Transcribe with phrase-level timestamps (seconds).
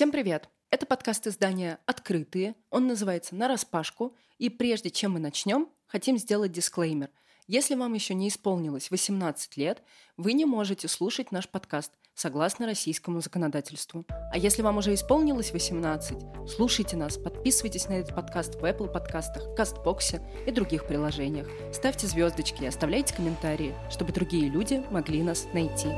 [0.00, 0.48] Всем привет!
[0.70, 2.54] Это подкаст издания «Открытые».
[2.70, 4.16] Он называется «На распашку».
[4.38, 7.10] И прежде чем мы начнем, хотим сделать дисклеймер.
[7.46, 9.82] Если вам еще не исполнилось 18 лет,
[10.16, 14.06] вы не можете слушать наш подкаст согласно российскому законодательству.
[14.32, 16.16] А если вам уже исполнилось 18,
[16.48, 21.46] слушайте нас, подписывайтесь на этот подкаст в Apple подкастах, Кастбоксе и других приложениях.
[21.74, 25.88] Ставьте звездочки и оставляйте комментарии, чтобы другие люди могли нас найти.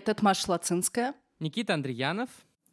[0.00, 1.14] Привет, это Маша Лацинская.
[1.40, 2.30] Никита Андреянов.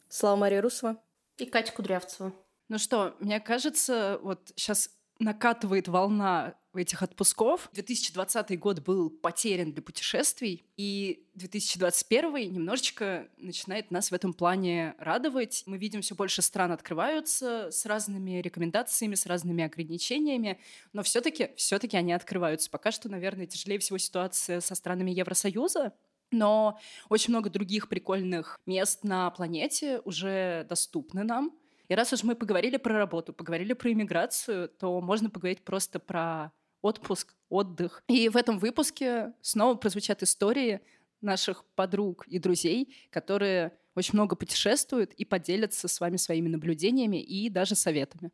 [0.08, 0.96] Слава Мария Русова.
[1.38, 2.32] И Катя Кудрявцева.
[2.70, 7.70] Ну что, мне кажется, вот сейчас накатывает волна этих отпусков.
[7.74, 15.64] 2020 год был потерян для путешествий, и 2021 немножечко начинает нас в этом плане радовать.
[15.66, 20.62] Мы видим, все больше стран открываются с разными рекомендациями, с разными ограничениями,
[20.94, 22.70] но все-таки все таки они открываются.
[22.70, 25.94] Пока что, наверное, тяжелее всего ситуация со странами Евросоюза,
[26.32, 31.54] но очень много других прикольных мест на планете уже доступны нам.
[31.88, 36.52] И раз уж мы поговорили про работу, поговорили про иммиграцию, то можно поговорить просто про
[36.82, 38.04] отпуск, отдых.
[38.08, 40.82] И в этом выпуске снова прозвучат истории
[41.22, 47.50] наших подруг и друзей, которые очень много путешествуют и поделятся с вами своими наблюдениями и
[47.50, 48.32] даже советами.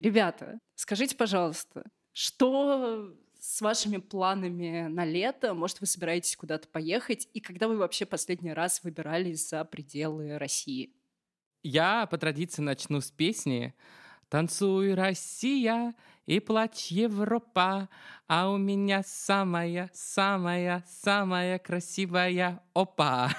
[0.00, 5.52] Ребята, скажите, пожалуйста, что с вашими планами на лето?
[5.52, 7.28] Может, вы собираетесь куда-то поехать?
[7.34, 10.94] И когда вы вообще последний раз выбирались за пределы России?
[11.62, 13.74] Я по традиции начну с песни
[14.30, 17.90] «Танцуй, Россия, и плачь, Европа,
[18.26, 23.30] а у меня самая, самая, самая красивая опа».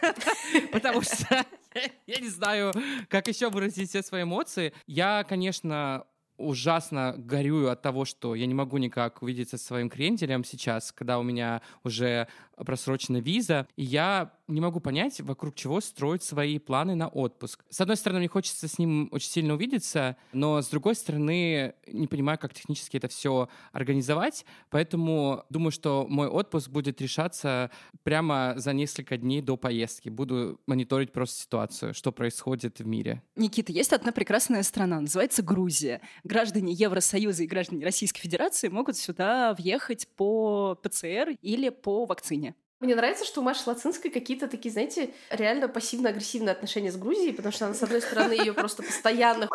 [0.72, 1.44] Потому что
[2.06, 2.72] я не знаю,
[3.08, 4.72] как еще выразить все свои эмоции.
[4.86, 6.06] Я, конечно,
[6.36, 11.18] ужасно горюю от того, что я не могу никак увидеться со своим кренделем сейчас, когда
[11.18, 16.94] у меня уже просрочена виза, и я не могу понять, вокруг чего строить свои планы
[16.94, 17.64] на отпуск.
[17.70, 22.06] С одной стороны, мне хочется с ним очень сильно увидеться, но с другой стороны, не
[22.06, 27.70] понимаю, как технически это все организовать, поэтому думаю, что мой отпуск будет решаться
[28.02, 30.08] прямо за несколько дней до поездки.
[30.08, 33.22] Буду мониторить просто ситуацию, что происходит в мире.
[33.36, 36.00] Никита, есть одна прекрасная страна, называется Грузия.
[36.24, 42.51] Граждане Евросоюза и граждане Российской Федерации могут сюда въехать по ПЦР или по вакцине.
[42.82, 47.52] Мне нравится, что у Маши Лацинской какие-то такие, знаете, реально пассивно-агрессивные отношения с Грузией, потому
[47.52, 49.48] что она, с одной стороны, ее просто постоянно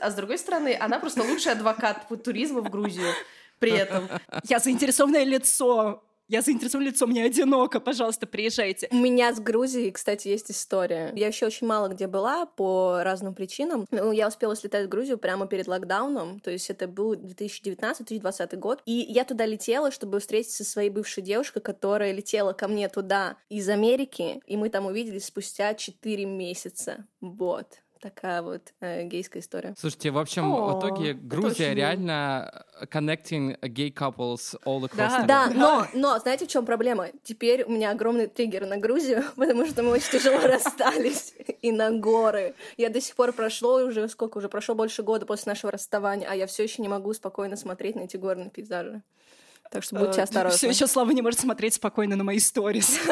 [0.00, 3.12] а с другой стороны, она просто лучший адвокат туризма в Грузию
[3.60, 4.08] при этом.
[4.48, 8.88] Я заинтересованное лицо я заинтересован лицом, мне одиноко, пожалуйста, приезжайте.
[8.90, 11.12] У меня с Грузией, кстати, есть история.
[11.14, 13.86] Я еще очень мало где была по разным причинам.
[13.90, 18.82] Ну, я успела слетать в Грузию прямо перед локдауном, то есть это был 2019-2020 год.
[18.86, 23.36] И я туда летела, чтобы встретиться со своей бывшей девушкой, которая летела ко мне туда
[23.50, 27.06] из Америки, и мы там увиделись спустя 4 месяца.
[27.20, 27.66] Вот
[28.02, 29.74] такая вот э, гейская история.
[29.78, 35.24] Слушайте, в общем, О, в итоге Грузия реально э, connecting gay couples all across да.
[35.26, 37.08] Да, но, но знаете, в чем проблема?
[37.22, 41.92] Теперь у меня огромный триггер на Грузию, потому что мы очень тяжело расстались и на
[41.92, 42.54] горы.
[42.76, 46.34] Я до сих пор прошло уже сколько уже прошло больше года после нашего расставания, а
[46.34, 49.02] я все еще не могу спокойно смотреть на эти горные пейзажи.
[49.70, 50.58] Так что будьте э, осторожны.
[50.58, 52.98] Все еще Слава не может смотреть спокойно на мои сторис.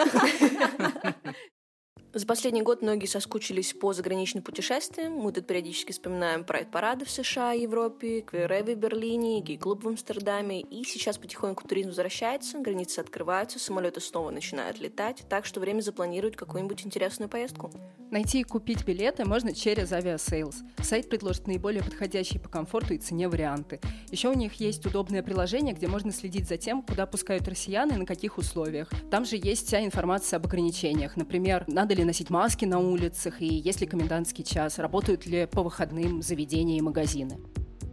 [2.13, 5.13] За последний год многие соскучились по заграничным путешествиям.
[5.13, 10.61] Мы тут периодически вспоминаем прайд-парады в США, Европе, квиревы в Берлине, гей-клуб в Амстердаме.
[10.61, 16.35] И сейчас потихоньку туризм возвращается, границы открываются, самолеты снова начинают летать, так что время запланировать
[16.35, 17.71] какую-нибудь интересную поездку.
[18.11, 20.57] Найти и купить билеты можно через Aviasales.
[20.83, 23.81] Сайт предложит наиболее подходящие по комфорту и цене варианты.
[24.11, 27.97] Еще у них есть удобное приложение, где можно следить за тем, куда пускают россиян и
[27.97, 28.91] на каких условиях.
[29.13, 31.17] Там же есть вся информация об ограничениях.
[31.17, 35.47] Например, надо ли ли носить маски на улицах и есть ли комендантский час, работают ли
[35.47, 37.39] по выходным заведения и магазины.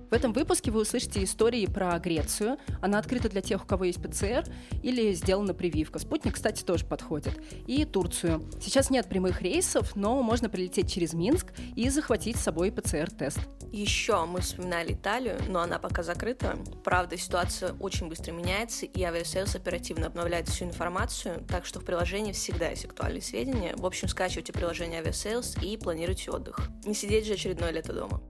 [0.09, 2.57] В этом выпуске вы услышите истории про Грецию.
[2.81, 4.45] Она открыта для тех, у кого есть ПЦР
[4.81, 5.99] или сделана прививка.
[5.99, 7.33] Спутник, кстати, тоже подходит.
[7.67, 8.49] И Турцию.
[8.61, 13.39] Сейчас нет прямых рейсов, но можно прилететь через Минск и захватить с собой ПЦР-тест.
[13.73, 16.57] Еще мы вспоминали Италию, но она пока закрыта.
[16.85, 22.31] Правда, ситуация очень быстро меняется, и Aviasales оперативно обновляет всю информацию, так что в приложении
[22.31, 23.75] всегда есть актуальные сведения.
[23.75, 26.61] В общем, скачивайте приложение Aviasales и планируйте отдых.
[26.85, 28.21] Не сидеть же очередное лето дома.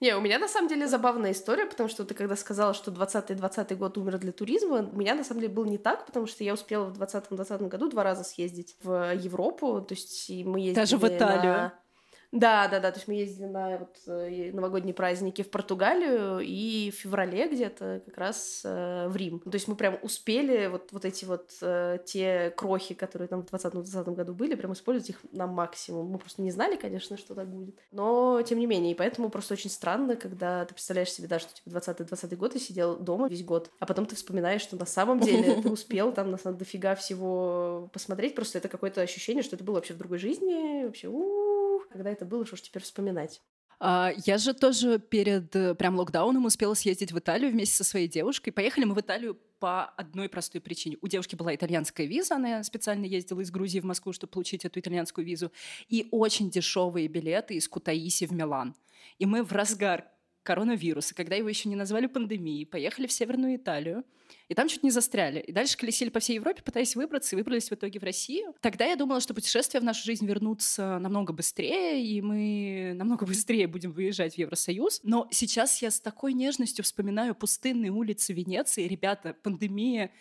[0.00, 3.76] Не, у меня на самом деле забавная история, потому что ты когда сказала, что 20-20
[3.76, 6.52] год умер для туризма, у меня на самом деле было не так, потому что я
[6.52, 11.04] успела в 2020 году два раза съездить в Европу, то есть мы ездили Даже в
[11.04, 11.52] Италию.
[11.52, 11.85] на...
[12.36, 12.90] Да, да, да.
[12.90, 18.02] То есть мы ездили на вот, э, новогодние праздники в Португалию и в феврале где-то
[18.04, 19.40] как раз э, в Рим.
[19.40, 23.46] То есть мы прям успели вот, вот эти вот э, те крохи, которые там в
[23.48, 26.08] 2020 году были, прям использовать их на максимум.
[26.08, 27.74] Мы просто не знали, конечно, что так будет.
[27.90, 31.54] Но тем не менее, и поэтому просто очень странно, когда ты представляешь себе, да, что
[31.54, 35.20] типа 20-20 год ты сидел дома весь год, а потом ты вспоминаешь, что на самом
[35.20, 38.34] деле ты успел там на самом дофига всего посмотреть.
[38.34, 40.84] Просто это какое-то ощущение, что это было вообще в другой жизни.
[40.84, 41.46] Вообще, у
[41.96, 43.42] когда это было, что ж теперь вспоминать.
[43.78, 48.08] А, я же тоже перед э, прям локдауном успела съездить в Италию вместе со своей
[48.08, 48.50] девушкой.
[48.50, 50.96] Поехали мы в Италию по одной простой причине.
[51.02, 54.80] У девушки была итальянская виза, она специально ездила из Грузии в Москву, чтобы получить эту
[54.80, 55.52] итальянскую визу,
[55.88, 58.74] и очень дешевые билеты из Кутаиси в Милан.
[59.18, 60.06] И мы в разгар
[60.46, 64.04] коронавируса, когда его еще не назвали пандемией, поехали в Северную Италию,
[64.48, 65.40] и там чуть не застряли.
[65.40, 68.54] И дальше колесили по всей Европе, пытаясь выбраться, и выбрались в итоге в Россию.
[68.60, 73.66] Тогда я думала, что путешествия в нашу жизнь вернутся намного быстрее, и мы намного быстрее
[73.66, 75.00] будем выезжать в Евросоюз.
[75.02, 78.86] Но сейчас я с такой нежностью вспоминаю пустынные улицы Венеции.
[78.86, 80.12] Ребята, пандемия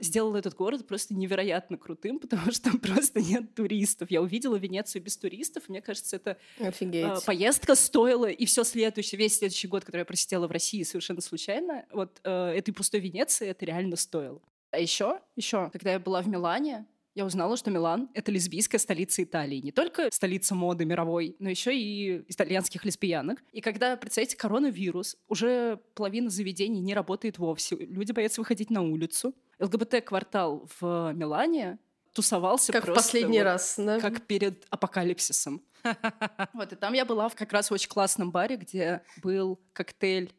[0.00, 4.10] сделал этот город просто невероятно крутым, потому что там просто нет туристов.
[4.10, 7.04] Я увидела Венецию без туристов, и мне кажется, это Офигеть.
[7.04, 11.20] э, поездка стоила, и все следующее, весь следующий год, который я просидела в России совершенно
[11.20, 14.40] случайно, вот э, этой пустой Венеции это реально стоило.
[14.70, 16.86] А еще, еще, когда я была в Милане,
[17.18, 19.56] я узнала, что Милан— это лесбийская столица Италии.
[19.56, 23.42] Не только столица моды мировой, но еще и итальянских лесбиянок.
[23.50, 29.34] И когда, представьте, коронавирус, уже половина заведений не работает вовсе, люди боятся выходить на улицу.
[29.60, 31.78] ЛГБТ-квартал в Милане
[32.12, 34.00] тусовался Как просто последний вот раз, да?
[34.00, 35.62] как перед апокалипсисом.
[36.52, 40.34] Вот, и там я была в как раз очень классном баре, где был коктейль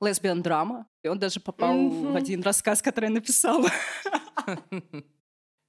[0.00, 3.68] лесбиян драма, и он даже попал в один рассказ, который я написала.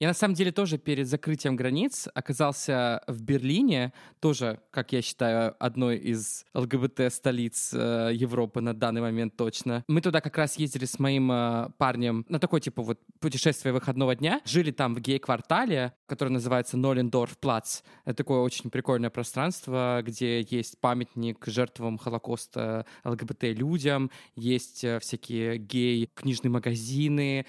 [0.03, 5.55] Я на самом деле тоже перед закрытием границ оказался в Берлине, тоже, как я считаю,
[5.59, 9.85] одной из ЛГБТ-столиц э, Европы на данный момент точно.
[9.87, 14.13] Мы туда как раз ездили с моим э, парнем на такое типа вот путешествие выходного
[14.13, 14.41] дня.
[14.43, 17.79] Жили там в гей-квартале, который называется Нолендорф Плац.
[18.03, 26.51] Это такое очень прикольное пространство, где есть памятник жертвам Холокоста ЛГБТ-людям, есть э, всякие гей-книжные
[26.51, 27.45] магазины,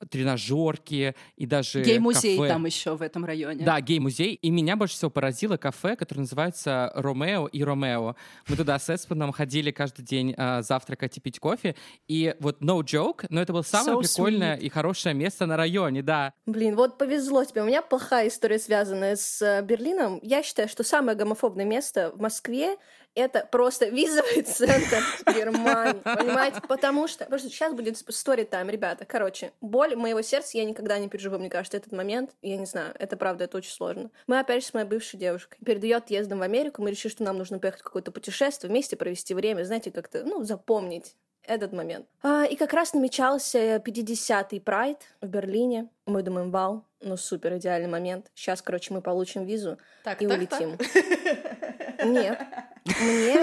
[0.00, 2.48] гей-тренажерки и даже Гей-музей кафе.
[2.48, 3.64] там еще в этом районе.
[3.64, 4.34] Да, гей-музей.
[4.34, 8.16] И меня больше всего поразило кафе, которое называется Ромео и Ромео.
[8.48, 11.74] Мы туда с Эспаном ходили каждый день а, завтракать и пить кофе.
[12.08, 14.60] И вот no joke, но это было самое So прикольное sweet.
[14.60, 16.32] и хорошее место на районе, да.
[16.46, 17.62] Блин, вот повезло тебе.
[17.62, 20.18] У меня плохая история, связанная с э, Берлином.
[20.22, 22.76] Я считаю, что самое гомофобное место в Москве
[23.14, 26.60] это просто визовый центр Германии, понимаете?
[26.68, 29.04] Потому что, что сейчас будет story time, ребята.
[29.04, 32.30] Короче, боль моего сердца я никогда не переживу, мне кажется, этот момент.
[32.42, 34.10] Я не знаю, это правда, это очень сложно.
[34.26, 35.58] Мы опять же с моей бывшей девушкой.
[35.64, 38.96] Перед ее отъездом в Америку мы решили, что нам нужно поехать в какое-то путешествие, вместе
[38.96, 42.06] провести время, знаете, как-то, ну, запомнить этот момент.
[42.22, 45.88] А, и как раз намечался 50-й прайд в Берлине.
[46.06, 48.30] Мы думаем, вау, ну супер, идеальный момент.
[48.34, 50.78] Сейчас, короче, мы получим визу Так, и так, улетим.
[52.04, 52.40] Нет,
[53.00, 53.34] мне,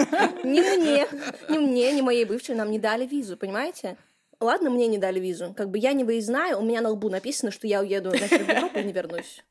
[0.44, 1.08] не мне,
[1.50, 3.98] не мне, не моей бывшей нам не дали визу, понимаете?
[4.40, 5.54] Ладно, мне не дали визу.
[5.56, 8.50] Как бы я не выездная, у меня на лбу написано, что я уеду нахер в
[8.50, 9.44] Европу и не вернусь.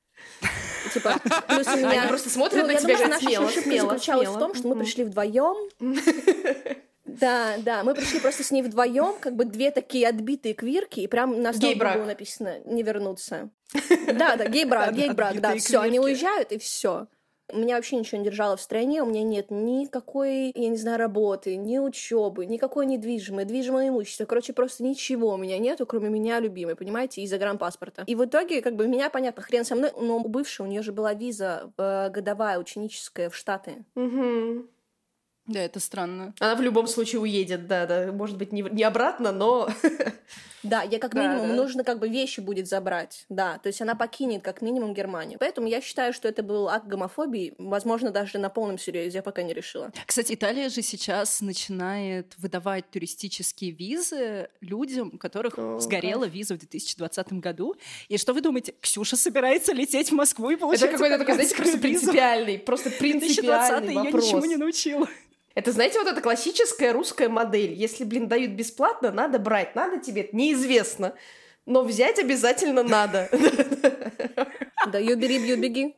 [0.94, 2.02] Типа, плюс у меня...
[2.02, 4.36] Они просто смотрят Ну, на я тебя думаю, что наша смело, заключалась смело.
[4.36, 5.70] в том, что мы пришли вдвоем.
[7.04, 11.06] Да, да, мы пришли просто с ней вдвоем, как бы две такие отбитые квирки, и
[11.06, 13.50] прям на было написано не вернуться.
[14.12, 17.06] Да, да, гей-брак, гей-брак, да, все, они уезжают и все.
[17.52, 21.56] Меня вообще ничего не держало в стране, у меня нет никакой, я не знаю, работы,
[21.56, 24.24] ни учебы, никакой недвижимой, движимого имущества.
[24.24, 28.02] Короче, просто ничего у меня нету, кроме меня любимой, понимаете, и загранпаспорта.
[28.06, 30.82] И в итоге, как бы, меня, понятно, хрен со мной, но у бывшей, у нее
[30.82, 33.84] же была виза э, годовая, ученическая в Штаты.
[33.94, 34.68] Мгм.
[35.46, 36.34] Да, это странно.
[36.40, 38.12] Она в любом случае уедет, да, да.
[38.12, 39.68] Может быть, не, не обратно, но...
[40.62, 41.54] Да, я как Да, минимум да.
[41.54, 45.38] нужно как бы вещи будет забрать, да, то есть она покинет как минимум Германию.
[45.38, 49.44] Поэтому я считаю, что это был акт гомофобии, возможно, даже на полном серьезе, я пока
[49.44, 49.92] не решила.
[50.06, 56.58] Кстати, Италия же сейчас начинает выдавать туристические визы людям, у которых О, сгорела виза в
[56.58, 57.76] 2020 году.
[58.08, 58.74] И что вы думаете?
[58.80, 62.98] Ксюша собирается лететь в Москву и получать Это какой-то такой, знаете, просто принципиальный, просто 2020
[62.98, 64.24] принципиальный я вопрос.
[64.24, 65.06] ничему не научила.
[65.56, 67.72] Это, знаете, вот эта классическая русская модель.
[67.72, 69.74] Если, блин, дают бесплатно, надо брать.
[69.74, 71.14] Надо тебе, это неизвестно.
[71.64, 73.28] Но взять обязательно надо.
[74.92, 75.96] Да, ю бери, ю беги.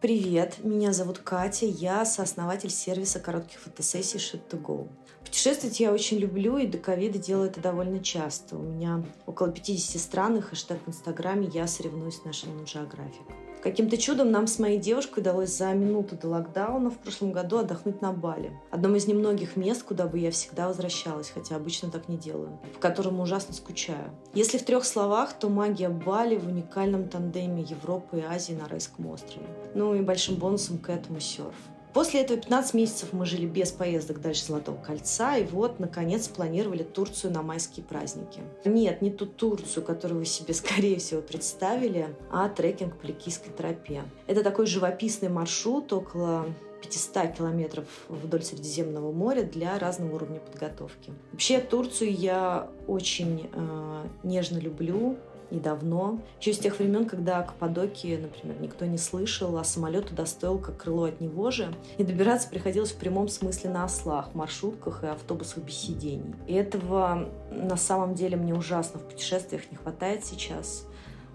[0.00, 4.88] Привет, меня зовут Катя, я сооснователь сервиса коротких фотосессий Shit2Go.
[5.24, 8.56] Путешествовать я очень люблю, и до ковида делаю это довольно часто.
[8.56, 13.51] У меня около 50 стран, и хэштег в Инстаграме я соревнуюсь с National Geographic.
[13.62, 18.02] Каким-то чудом нам с моей девушкой удалось за минуту до локдауна в прошлом году отдохнуть
[18.02, 18.58] на Бали.
[18.72, 22.80] Одном из немногих мест, куда бы я всегда возвращалась, хотя обычно так не делаю, в
[22.80, 24.10] котором ужасно скучаю.
[24.34, 29.06] Если в трех словах, то магия Бали в уникальном тандеме Европы и Азии на райском
[29.06, 29.46] острове.
[29.74, 31.54] Ну и большим бонусом к этому серф.
[31.92, 36.82] После этого 15 месяцев мы жили без поездок дальше Золотого кольца, и вот, наконец, планировали
[36.82, 38.40] Турцию на майские праздники.
[38.64, 44.02] Нет, не ту Турцию, которую вы себе, скорее всего, представили, а трекинг по Ликийской тропе.
[44.26, 46.46] Это такой живописный маршрут около
[46.82, 51.12] 500 километров вдоль Средиземного моря для разного уровня подготовки.
[51.30, 55.16] Вообще Турцию я очень э, нежно люблю
[55.52, 56.18] и давно.
[56.40, 60.78] Еще с тех времен, когда Каппадокии, например, никто не слышал, а самолет туда стоил как
[60.78, 61.72] крыло от него же.
[61.98, 66.34] И добираться приходилось в прямом смысле на ослах, маршрутках и автобусах без сидений.
[66.46, 70.86] И этого на самом деле мне ужасно в путешествиях не хватает сейчас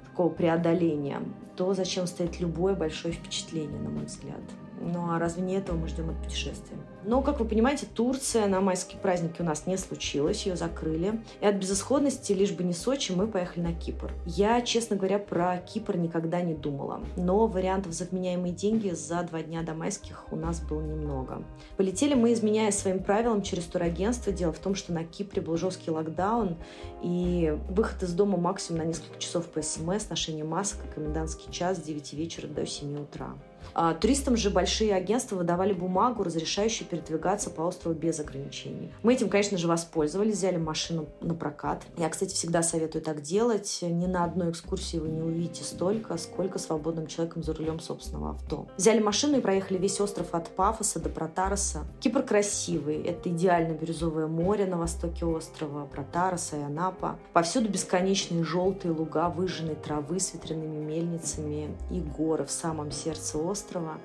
[0.06, 1.22] такого преодоления.
[1.56, 4.42] То, зачем стоит любое большое впечатление, на мой взгляд.
[4.80, 6.78] Ну а разве не этого мы ждем от путешествия?
[7.04, 11.22] Но, как вы понимаете, Турция на майские праздники у нас не случилось, ее закрыли.
[11.40, 14.12] И от безысходности, лишь бы не Сочи, мы поехали на Кипр.
[14.26, 17.02] Я, честно говоря, про Кипр никогда не думала.
[17.16, 21.44] Но вариантов за вменяемые деньги за два дня до майских у нас было немного.
[21.78, 24.34] Полетели мы, изменяя своим правилам, через турагентство.
[24.34, 26.58] Дело в том, что на Кипре был жесткий локдаун,
[27.02, 31.82] и выход из дома максимум на несколько часов по СМС, ношение масок комендантский час с
[31.82, 33.36] 9 вечера до 7 утра.
[33.74, 38.92] А, туристам же большие агентства выдавали бумагу, разрешающую передвигаться по острову без ограничений.
[39.04, 41.84] Мы этим, конечно же, воспользовались, взяли машину на прокат.
[41.98, 43.80] Я, кстати, всегда советую так делать.
[43.82, 48.68] Ни на одной экскурсии вы не увидите столько, сколько свободным человеком за рулем собственного авто.
[48.78, 51.86] Взяли машину и проехали весь остров от Пафоса до Протароса.
[52.00, 53.02] Кипр красивый.
[53.04, 57.20] Это идеально бирюзовое море на востоке острова, Протароса и Анапа.
[57.34, 63.57] Повсюду бесконечные желтые луга выжженной травы с ветряными мельницами и горы в самом сердце острова
[63.58, 63.98] острова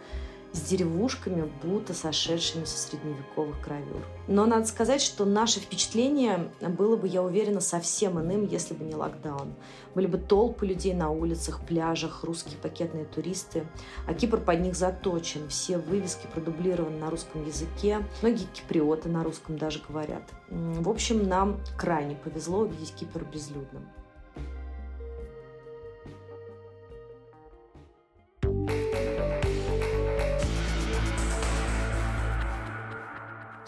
[0.52, 4.02] с деревушками, будто сошедшими со средневековых гравюр.
[4.28, 8.94] Но надо сказать, что наше впечатление было бы, я уверена, совсем иным, если бы не
[8.94, 9.54] локдаун.
[9.94, 13.66] Были бы толпы людей на улицах, пляжах, русские пакетные туристы,
[14.06, 15.48] а Кипр под них заточен.
[15.48, 20.24] Все вывески продублированы на русском языке, многие киприоты на русском даже говорят.
[20.50, 23.88] В общем, нам крайне повезло увидеть Кипр безлюдным.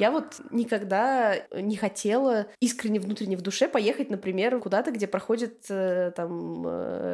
[0.04, 6.12] Я вот никогда не хотела искренне внутренне в душе поехать, например, куда-то, где проходит э,
[6.14, 6.62] там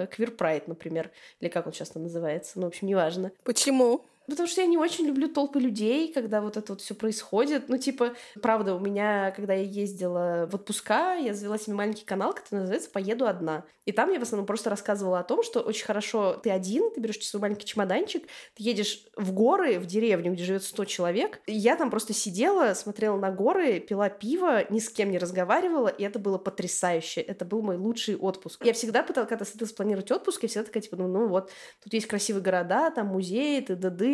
[0.09, 3.31] квир-прайд, например, или как он сейчас называется, ну, в общем, неважно.
[3.45, 4.05] Почему?
[4.31, 7.69] Потому что я не очень люблю толпы людей, когда вот это вот все происходит.
[7.69, 12.33] Ну, типа, правда, у меня, когда я ездила в отпуска, я завела себе маленький канал,
[12.33, 13.65] который называется «Поеду одна».
[13.87, 17.01] И там я в основном просто рассказывала о том, что очень хорошо ты один, ты
[17.01, 18.23] берешь свой маленький чемоданчик,
[18.55, 21.41] ты едешь в горы, в деревню, где живет 100 человек.
[21.47, 25.89] И я там просто сидела, смотрела на горы, пила пиво, ни с кем не разговаривала,
[25.89, 27.21] и это было потрясающе.
[27.21, 28.65] Это был мой лучший отпуск.
[28.65, 31.51] Я всегда пыталась, когда садилась планировать отпуск, я всегда такая, типа, ну, ну вот,
[31.83, 33.61] тут есть красивые города, там музеи,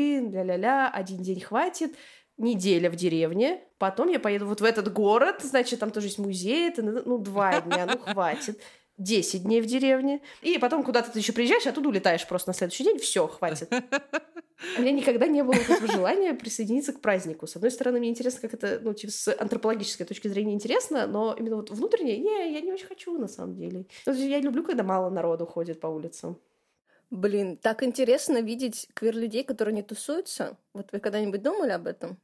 [0.07, 1.95] т.д.д., ля-ля-ля, один день хватит,
[2.37, 6.69] неделя в деревне, потом я поеду вот в этот город, значит, там тоже есть музей,
[6.69, 8.61] это, ну, два дня, ну, хватит.
[8.99, 12.55] 10 дней в деревне, и потом куда-то ты еще приезжаешь, а оттуда улетаешь просто на
[12.55, 13.71] следующий день, все, хватит.
[14.79, 17.47] У меня никогда не было этого желания присоединиться к празднику.
[17.47, 21.35] С одной стороны, мне интересно, как это, ну, типа, с антропологической точки зрения интересно, но
[21.39, 23.87] именно вот внутренне, не, я не очень хочу, на самом деле.
[24.07, 26.39] Я люблю, когда мало народу ходит по улицам.
[27.11, 30.57] Блин, так интересно видеть квир-людей, которые не тусуются.
[30.73, 32.21] Вот вы когда-нибудь думали об этом?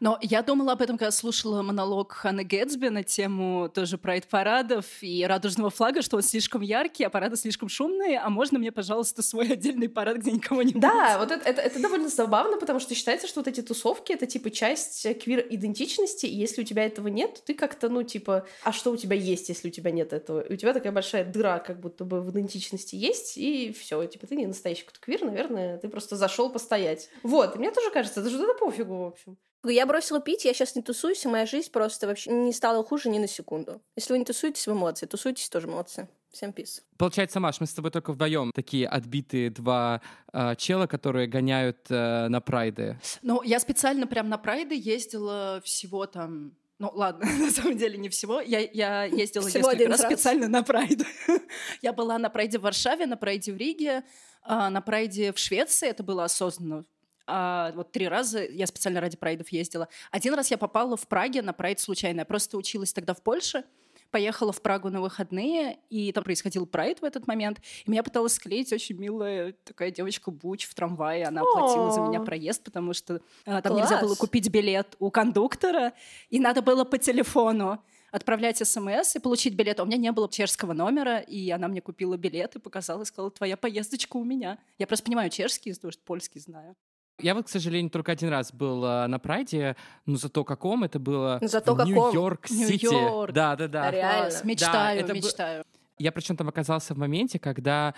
[0.00, 5.24] Но я думала об этом, когда слушала монолог Ханны Гэтсби на тему тоже прайд-парадов и
[5.26, 9.52] радужного флага, что он слишком яркий, а парады слишком шумные, а можно мне, пожалуйста, свой
[9.52, 10.98] отдельный парад, где никого не да, будет?
[10.98, 14.26] Да, вот это, это, это довольно забавно, потому что считается, что вот эти тусовки— это,
[14.26, 18.90] типа, часть квир-идентичности, и если у тебя этого нет, ты как-то, ну, типа, а что
[18.90, 20.40] у тебя есть, если у тебя нет этого?
[20.40, 24.26] И у тебя такая большая дыра как будто бы в идентичности есть, и все, типа,
[24.26, 27.08] ты не настоящий квир, наверное, ты просто зашел постоять.
[27.22, 29.36] Вот, и мне тоже кажется, это же это пофигу, в общем.
[29.64, 33.08] Я бросила пить, я сейчас не тусуюсь, и моя жизнь просто вообще не стала хуже
[33.08, 33.82] ни на секунду.
[33.96, 35.06] Если вы не тусуетесь, вы молодцы.
[35.06, 36.08] Тусуйтесь, тоже молодцы.
[36.30, 36.82] Всем пиз.
[36.96, 40.00] Получается, Маш, мы с тобой только вдвоем такие отбитые два
[40.32, 43.00] э, чела, которые гоняют э, на прайды.
[43.22, 48.10] Ну, я специально прям на прайды ездила всего там Ну, ладно, на самом деле не
[48.10, 48.40] всего.
[48.40, 50.12] Я, я ездила Всего несколько один раз раз.
[50.12, 51.02] специально на прайд.
[51.82, 54.04] я была на прайде в Варшаве, на прайде в Риге,
[54.42, 55.88] а, на прайде в Швеции.
[55.88, 56.84] Это было осознанно.
[57.30, 59.88] А, вот три раза я специально ради прайдов ездила.
[60.10, 62.20] Один раз я попала в Праге на прайд случайно.
[62.20, 63.64] Я просто училась тогда в Польше,
[64.10, 67.60] поехала в Прагу на выходные, и там происходил прайд в этот момент.
[67.84, 71.26] И меня пыталась склеить очень милая такая девочка Буч в трамвае.
[71.26, 75.92] Она оплатила за меня проезд, потому что а, там нельзя было купить билет у кондуктора,
[76.30, 77.78] и надо было по телефону
[78.10, 79.80] отправлять смс и получить билет.
[79.80, 83.30] У меня не было чешского номера, и она мне купила билет и показала, и сказала,
[83.30, 84.58] твоя поездочка у меня.
[84.78, 86.74] Я просто понимаю чешский, потому что польский знаю.
[87.20, 91.00] Я вот, к сожалению, только один раз был а, на прайде, но зато каком это
[91.00, 91.92] было Зато в каком?
[91.92, 92.84] Нью-Йорк-Сити.
[92.86, 93.32] Нью-Йорк.
[93.32, 93.90] Да, да, да.
[93.90, 94.30] Реально.
[94.30, 95.64] Класс, мечтаю, это бы- мечтаю.
[95.98, 97.94] Я причем там оказался в моменте, когда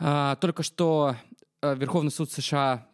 [0.00, 1.14] а, только что
[1.62, 2.88] а, Верховный суд США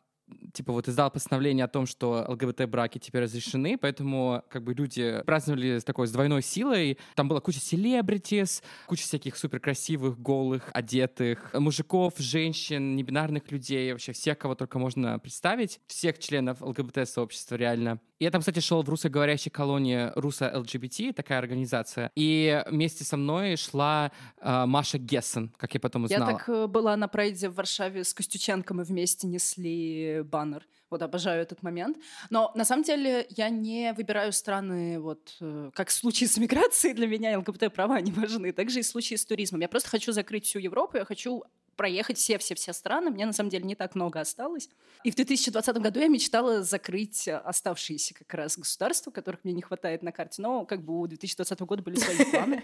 [0.54, 5.78] типа вот издал постановление о том, что ЛГБТ-браки теперь разрешены, поэтому как бы люди праздновали
[5.78, 6.99] с такой с двойной силой.
[7.14, 14.38] Там была куча селебритис, куча всяких суперкрасивых, голых, одетых мужиков, женщин, небинарных людей, вообще всех,
[14.38, 18.00] кого только можно представить, всех членов ЛГБТ-сообщества реально.
[18.20, 23.56] Я там, кстати, шел в русскоговорящей колонии Руса ЛГБТ, такая организация, и вместе со мной
[23.56, 26.38] шла а, Маша Гессен, как я потом Я узнала.
[26.38, 30.66] так э, была на прайде в Варшаве с Костюченко, мы вместе несли баннер.
[30.90, 31.96] Вот обожаю этот момент.
[32.30, 36.94] Но на самом деле я не выбираю страны, вот э, как в случае с миграцией
[36.94, 39.60] для меня ЛГБТ-права не важны, также и в случае с туризмом.
[39.60, 41.42] Я просто хочу закрыть всю Европу, я хочу
[41.76, 43.10] проехать все-все-все страны.
[43.10, 44.68] Мне на самом деле не так много осталось.
[45.02, 50.02] И в 2020 году я мечтала закрыть оставшиеся как раз государства, которых мне не хватает
[50.02, 50.40] на карте.
[50.40, 52.62] Но как бы у 2020 года были свои планы.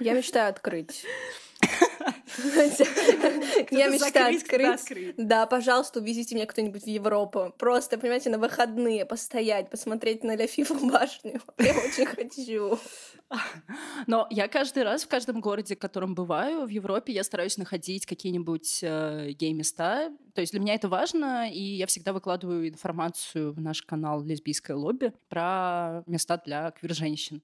[0.00, 1.04] Я мечтаю открыть.
[3.70, 4.38] Я мечтаю
[4.74, 5.14] открыть.
[5.16, 7.54] Да, пожалуйста, увезите меня кто-нибудь в Европу.
[7.58, 11.40] Просто, понимаете, на выходные постоять, посмотреть на Ля-Фифу башню.
[11.58, 12.78] Я очень хочу.
[14.06, 18.04] Но я каждый раз в каждом городе, в котором бываю в Европе, я стараюсь находить
[18.04, 20.10] какие-нибудь э, гей-места.
[20.34, 24.76] То есть для меня это важно, и я всегда выкладываю информацию в наш канал «Лесбийское
[24.76, 27.40] лобби» про места для квир-женщин.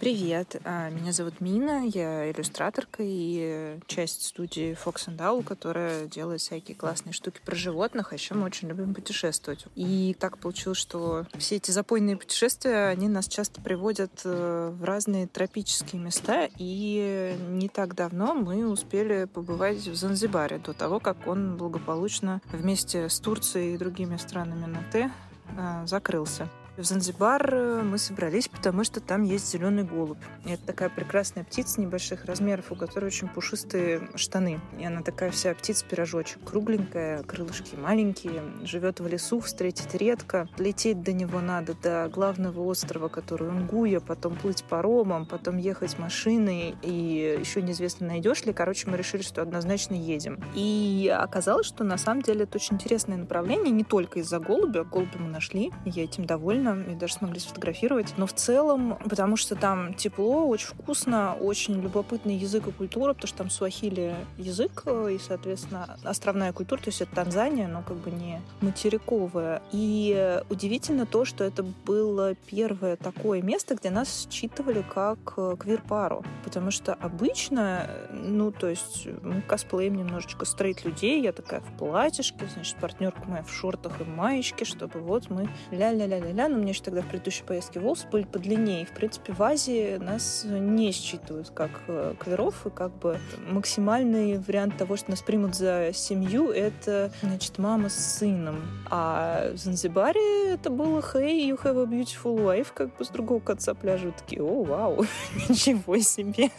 [0.00, 6.40] Привет, а, меня зовут Мина, я иллюстраторка и часть студии Fox and Owl, которая делает
[6.40, 9.66] всякие классные штуки про животных, а еще мы очень любим путешествовать.
[9.74, 15.26] И так получилось, что все эти запойные путешествия, они нас часто приводят э, в разные
[15.26, 21.56] тропические места, и не так давно мы успели побывать в Занзибаре до того, как он
[21.56, 25.10] благополучно вместе с Турцией и другими странами на Т
[25.56, 26.48] э, закрылся.
[26.78, 30.22] В Занзибар э, мы собрались, потому что там есть зеленый голубь.
[30.44, 34.60] Это такая прекрасная птица небольших размеров, у которой очень пушистые штаны.
[34.78, 40.48] И она такая вся птица-пирожочек, кругленькая, крылышки маленькие, живет в лесу, встретить редко.
[40.56, 46.76] Лететь до него надо, до главного острова, который Унгуя, потом плыть паромом, потом ехать машиной,
[46.82, 48.52] и еще неизвестно, найдешь ли.
[48.52, 50.40] Короче, мы решили, что однозначно едем.
[50.54, 54.84] И оказалось, что на самом деле это очень интересное направление, не только из-за голубя.
[54.84, 58.14] Голубя мы нашли, я этим довольна, и даже смогли сфотографировать.
[58.16, 63.28] Но в целом, потому что там тепло, очень вкусно, очень любопытный язык и культура, потому
[63.28, 67.96] что там суахили язык, э, и, соответственно, островная культура, то есть это Танзания, но как
[67.96, 69.62] бы не материковая.
[69.72, 76.24] И удивительно то, что это было первое такое место, где нас считывали как э, квир-пару.
[76.44, 82.46] Потому что обычно, э, ну, то есть мы косплеим немножечко стрейт-людей, я такая в платьишке,
[82.52, 87.02] значит, партнерка моя в шортах и маечке, чтобы вот мы ля-ля-ля-ля-ля, у меня еще тогда
[87.02, 88.84] в предыдущей поездке волосы были подлиннее.
[88.84, 93.18] В принципе, в Азии нас не считывают как э, квиров, и как бы
[93.48, 98.60] максимальный вариант того, что нас примут за семью, это, значит, мама с сыном.
[98.90, 103.40] А в Занзибаре это было «Hey, you have a beautiful wife», как бы с другого
[103.40, 105.04] конца пляжа такие «О, вау,
[105.48, 106.50] ничего себе,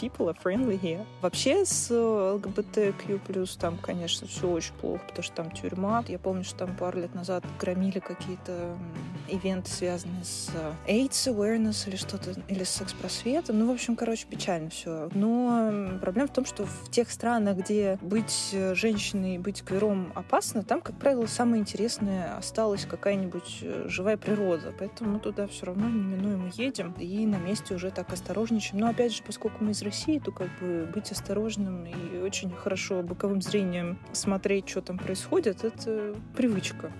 [0.00, 1.04] people are friendly here».
[1.20, 3.20] Вообще с ЛГБТQ+,
[3.58, 6.04] там, конечно, все очень плохо, потому что там тюрьма.
[6.08, 8.76] Я помню, что там пару лет назад громили какие-то
[9.28, 13.58] ивенты, связанные с э, AIDS awareness или что-то, или с секс-просветом.
[13.58, 15.08] Ну, в общем, короче, печально все.
[15.14, 20.62] Но проблема в том, что в тех странах, где быть э, женщиной, быть квером опасно,
[20.62, 24.72] там, как правило, самое интересное осталась какая-нибудь э, живая природа.
[24.78, 28.80] Поэтому туда все равно неминуемо едем и на месте уже так осторожничаем.
[28.80, 33.02] Но опять же, поскольку мы из России, то как бы быть осторожным и очень хорошо
[33.02, 36.92] боковым зрением смотреть, что там происходит, это привычка.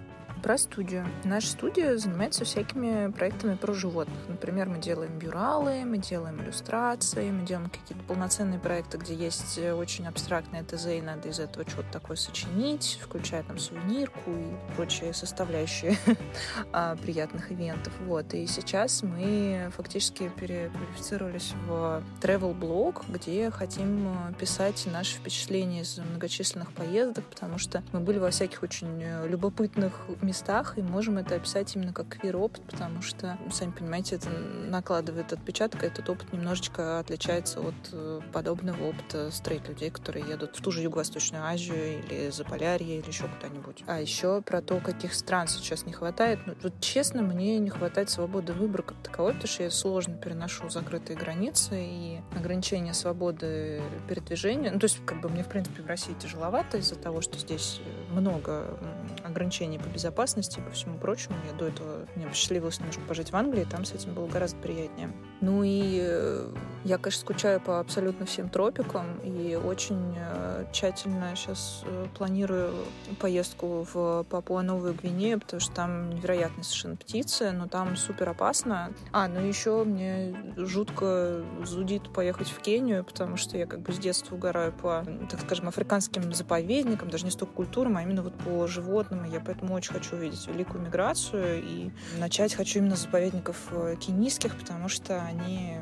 [0.45, 1.07] Про студию.
[1.25, 4.19] Наша студия занимается всякими проектами про животных.
[4.29, 10.07] Например, мы делаем бюралы, мы делаем иллюстрации, мы делаем какие-то полноценные проекты, где есть очень
[10.07, 15.97] абстрактные ТЗ, и надо из этого что-то такое сочинить, включая там сувенирку и прочие составляющие
[16.75, 17.95] а, приятных ивентов.
[18.01, 18.35] Вот.
[18.35, 26.71] И сейчас мы фактически переквалифицировались в travel блог, где хотим писать наши впечатления из многочисленных
[26.73, 30.34] поездок, потому что мы были во всяких очень любопытных местах
[30.77, 35.87] и можем это описать именно как квир-опыт, потому что, сами понимаете, это накладывает отпечаток, и
[35.87, 41.45] этот опыт немножечко отличается от э, подобного опыта стрейт-людей, которые едут в ту же Юго-Восточную
[41.45, 43.85] Азию или Заполярье или еще куда-нибудь.
[43.87, 46.41] А еще про то, каких стран сейчас не хватает.
[46.47, 50.69] Ну, вот честно, мне не хватает свободы выбора как таковой, потому что я сложно переношу
[50.69, 54.71] закрытые границы и ограничения свободы передвижения.
[54.73, 57.81] Ну, то есть, как бы мне, в принципе, в России тяжеловато из-за того, что здесь
[58.11, 58.79] много
[59.25, 61.37] ограничений по безопасности и по всему прочему.
[61.51, 65.13] Я до этого мне посчастливилось немножко пожить в Англии, там с этим было гораздо приятнее.
[65.41, 66.53] Ну и э,
[66.85, 72.73] я, конечно, скучаю по абсолютно всем тропикам и очень э, тщательно сейчас э, планирую
[73.21, 78.93] поездку в Папуа-Новую Гвинею, потому что там невероятные совершенно птицы, но там супер опасно.
[79.13, 83.99] А, ну еще мне жутко зудит поехать в Кению, потому что я как бы с
[83.99, 88.67] детства угораю по, так скажем, африканским заповедникам, даже не столько культурам, а именно вот по
[88.67, 89.25] животным.
[89.25, 93.57] И я поэтому очень хочу увидеть великую миграцию и начать хочу именно с заповедников
[94.01, 95.77] кенийских, потому что они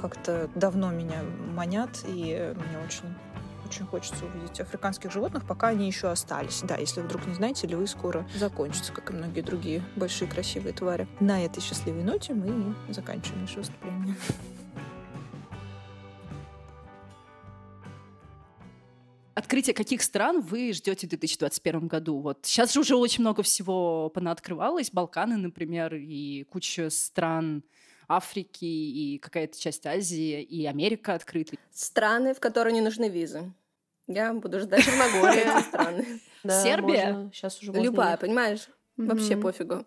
[0.00, 1.22] как-то давно меня
[1.54, 3.14] манят, и мне очень
[3.68, 6.62] очень хочется увидеть африканских животных, пока они еще остались.
[6.62, 11.06] Да, если вдруг не знаете, львы скоро закончатся, как и многие другие большие красивые твари.
[11.20, 14.16] На этой счастливой ноте мы заканчиваем наше выступление.
[19.48, 22.20] Открытие каких стран вы ждете в 2021 году?
[22.20, 24.90] Вот сейчас же уже очень много всего понаоткрывалось.
[24.92, 27.64] Балканы, например, и куча стран
[28.08, 31.58] Африки и какая-то часть Азии, и Америка открыты.
[31.72, 33.50] Страны, в которые не нужны визы.
[34.06, 36.20] Я буду ждать Черногория, страны.
[36.44, 37.30] Сербия?
[37.32, 38.68] Сейчас уже Любая, понимаешь?
[38.98, 39.86] Вообще пофигу.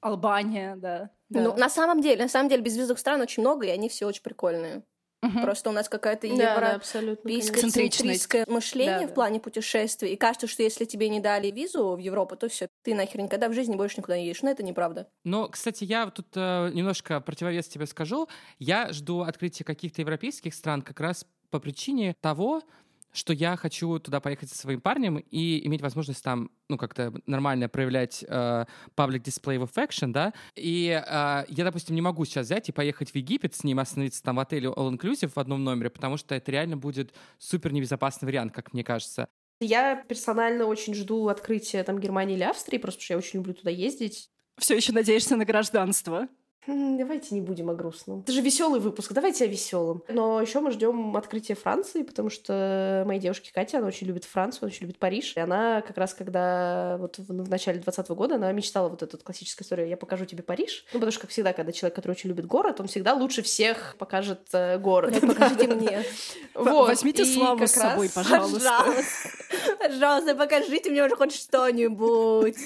[0.00, 1.10] Албания, да.
[1.28, 4.22] Ну, на самом деле, на самом деле, безвизовых стран очень много, и они все очень
[4.22, 4.84] прикольные.
[5.22, 5.40] Угу.
[5.40, 10.12] Просто у нас какая-то да, европейское да, мышление да, в плане путешествий.
[10.12, 13.48] И кажется, что если тебе не дали визу в Европу, то все, ты нахер никогда
[13.48, 14.42] в жизни больше никуда не едешь.
[14.42, 15.06] Но это неправда.
[15.24, 18.28] Но, кстати, я тут э, немножко противовес тебе скажу.
[18.58, 22.62] Я жду открытия каких-то европейских стран как раз по причине того,
[23.12, 27.68] что я хочу туда поехать со своим парнем и иметь возможность там, ну, как-то нормально
[27.68, 32.68] проявлять uh, public display of affection, да, и uh, я, допустим, не могу сейчас взять
[32.68, 36.16] и поехать в Египет с ним, остановиться там в отеле all-inclusive в одном номере, потому
[36.16, 39.28] что это реально будет супер небезопасный вариант, как мне кажется.
[39.60, 43.54] Я персонально очень жду открытия там Германии или Австрии, просто потому что я очень люблю
[43.54, 44.28] туда ездить.
[44.58, 46.28] Все еще надеешься на гражданство?
[46.66, 48.20] Давайте не будем о грустном.
[48.20, 50.04] Это же веселый выпуск, давайте о веселом.
[50.08, 54.60] Но еще мы ждем открытия Франции, потому что моей девушке Катя, она очень любит Францию,
[54.62, 55.32] она очень любит Париж.
[55.36, 59.18] И она как раз, когда вот в, в начале 20 года, она мечтала вот эту
[59.18, 60.84] классическую историю «Я покажу тебе Париж».
[60.92, 63.96] Ну, потому что, как всегда, когда человек, который очень любит город, он всегда лучше всех
[63.98, 65.20] покажет э, город.
[65.20, 66.04] Покажите мне.
[66.54, 66.88] Вот.
[66.88, 68.84] Возьмите славу с собой, пожалуйста.
[69.78, 72.56] Пожалуйста, покажите мне уже хоть что-нибудь.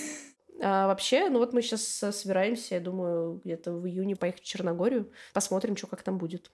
[0.63, 5.11] А вообще, ну вот мы сейчас собираемся, я думаю, где-то в июне поехать в Черногорию.
[5.33, 6.51] Посмотрим, что как там будет.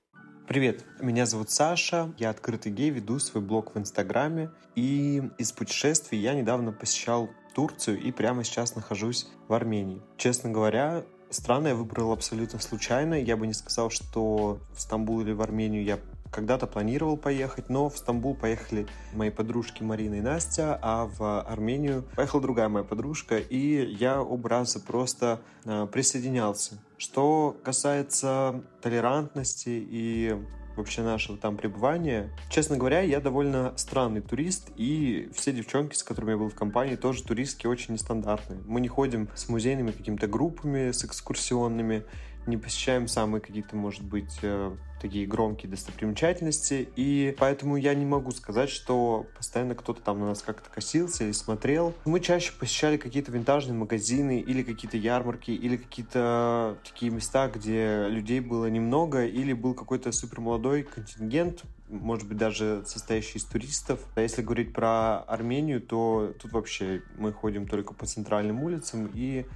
[0.48, 4.50] Привет, меня зовут Саша, я открытый гей, веду свой блог в Инстаграме.
[4.74, 10.02] И из путешествий я недавно посещал Турцию и прямо сейчас нахожусь в Армении.
[10.16, 13.14] Честно говоря, страны я выбрал абсолютно случайно.
[13.14, 15.98] Я бы не сказал, что в Стамбул или в Армению я
[16.32, 22.04] когда-то планировал поехать, но в Стамбул поехали мои подружки Марина и Настя, а в Армению
[22.16, 26.78] поехала другая моя подружка, и я оба просто э, присоединялся.
[26.96, 30.36] Что касается толерантности и
[30.76, 32.30] вообще нашего там пребывания.
[32.50, 36.96] Честно говоря, я довольно странный турист, и все девчонки, с которыми я был в компании,
[36.96, 38.60] тоже туристки очень нестандартные.
[38.66, 42.04] Мы не ходим с музейными какими-то группами, с экскурсионными,
[42.46, 48.30] не посещаем самые какие-то, может быть, э, такие громкие достопримечательности, и поэтому я не могу
[48.30, 51.92] сказать, что постоянно кто-то там на нас как-то косился или смотрел.
[52.04, 58.40] Мы чаще посещали какие-то винтажные магазины или какие-то ярмарки, или какие-то такие места, где людей
[58.40, 64.00] было немного, или был какой-то супер молодой контингент, может быть, даже состоящий из туристов.
[64.14, 69.46] А если говорить про Армению, то тут вообще мы ходим только по центральным улицам и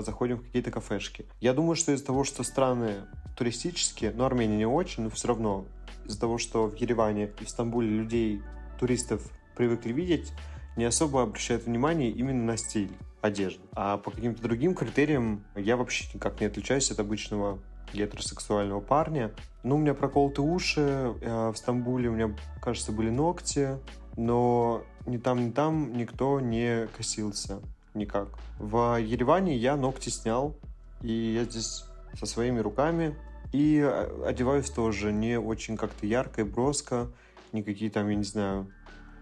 [0.00, 1.26] заходим в какие-то кафешки.
[1.40, 3.04] Я думаю, что из-за того, что страны
[3.36, 5.66] туристические, но Армения не очень, но все равно
[6.06, 8.42] из-за того, что в Ереване и в Стамбуле людей,
[8.78, 9.22] туристов
[9.56, 10.32] привыкли видеть,
[10.76, 12.90] не особо обращают внимание именно на стиль.
[13.20, 13.60] одежды.
[13.74, 17.60] А по каким-то другим критериям я вообще никак не отличаюсь от обычного
[17.92, 19.30] гетеросексуального парня.
[19.62, 23.78] Ну, у меня проколоты уши, э, в Стамбуле у меня, кажется, были ногти,
[24.16, 27.60] но ни там, ни там никто не косился
[27.94, 28.28] никак.
[28.58, 30.56] В Ереване я ногти снял,
[31.00, 31.84] и я здесь
[32.18, 33.16] со своими руками.
[33.52, 37.08] И э, одеваюсь тоже не очень как-то ярко и броско.
[37.52, 38.70] Никакие там, я не знаю,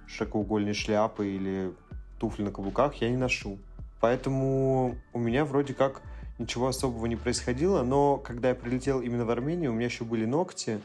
[0.07, 1.73] широкоугольные шляпы или
[2.19, 3.59] туфли на каблуках я не ношу.
[4.01, 6.03] Поэтому у меня вроде как
[6.39, 10.25] ничего особого не происходило, но когда я прилетел именно в Армению, у меня еще были
[10.25, 10.81] ногти,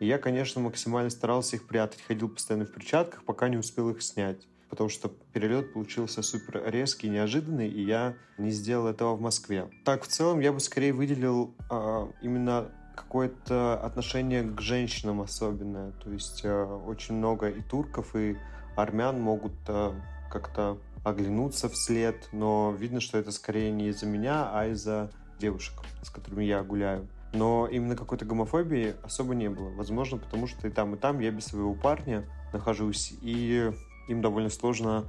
[0.00, 4.02] и я, конечно, максимально старался их прятать, ходил постоянно в перчатках, пока не успел их
[4.02, 4.46] снять.
[4.68, 9.70] Потому что перелет получился супер резкий, неожиданный, и я не сделал этого в Москве.
[9.84, 15.92] Так, в целом, я бы скорее выделил э, именно какое-то отношение к женщинам особенное.
[15.92, 18.36] То есть э, очень много и турков, и
[18.76, 19.92] армян могут э,
[20.30, 26.10] как-то оглянуться вслед, но видно, что это скорее не из-за меня, а из-за девушек, с
[26.10, 27.08] которыми я гуляю.
[27.32, 29.68] Но именно какой-то гомофобии особо не было.
[29.70, 33.70] Возможно, потому что и там, и там я без своего парня нахожусь, и
[34.08, 35.04] им довольно сложно